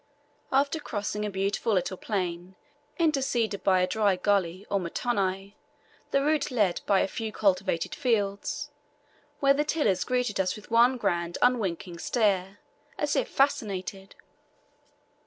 [0.51, 2.55] After crossing a beautiful little plain
[2.97, 5.53] intersected by a dry gully or mtoni,
[6.09, 8.71] the route led by a few cultivated fields,
[9.41, 12.57] where the tillers greeted us with one grand unwinking stare,
[12.97, 14.15] as if fascinated.